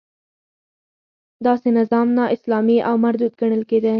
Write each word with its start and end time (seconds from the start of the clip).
داسې 1.45 1.67
نظام 1.79 2.07
نا 2.17 2.25
اسلامي 2.35 2.77
او 2.87 2.95
مردود 3.03 3.33
ګڼل 3.41 3.63
کېده. 3.69 3.89